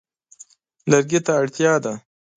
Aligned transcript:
لرګي 0.89 1.19
ته 1.25 1.31
اړتیا 1.41 1.73
ده. 1.83 1.93